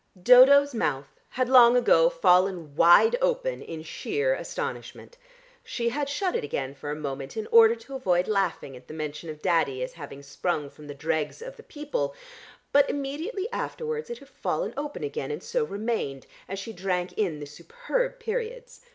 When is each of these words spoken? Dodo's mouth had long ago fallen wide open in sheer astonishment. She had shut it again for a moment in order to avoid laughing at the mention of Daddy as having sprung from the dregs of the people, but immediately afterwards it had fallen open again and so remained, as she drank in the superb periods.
Dodo's 0.19 0.73
mouth 0.73 1.09
had 1.29 1.47
long 1.47 1.75
ago 1.77 2.09
fallen 2.09 2.75
wide 2.75 3.15
open 3.21 3.61
in 3.61 3.83
sheer 3.83 4.33
astonishment. 4.33 5.15
She 5.63 5.89
had 5.89 6.09
shut 6.09 6.35
it 6.35 6.43
again 6.43 6.73
for 6.73 6.89
a 6.89 6.95
moment 6.95 7.37
in 7.37 7.45
order 7.51 7.75
to 7.75 7.93
avoid 7.95 8.27
laughing 8.27 8.75
at 8.75 8.87
the 8.87 8.95
mention 8.95 9.29
of 9.29 9.43
Daddy 9.43 9.83
as 9.83 9.93
having 9.93 10.23
sprung 10.23 10.71
from 10.71 10.87
the 10.87 10.95
dregs 10.95 11.39
of 11.39 11.55
the 11.55 11.61
people, 11.61 12.15
but 12.71 12.89
immediately 12.89 13.47
afterwards 13.53 14.09
it 14.09 14.17
had 14.17 14.29
fallen 14.29 14.73
open 14.75 15.03
again 15.03 15.29
and 15.29 15.43
so 15.43 15.63
remained, 15.63 16.25
as 16.49 16.57
she 16.57 16.73
drank 16.73 17.13
in 17.13 17.39
the 17.39 17.45
superb 17.45 18.17
periods. 18.19 18.81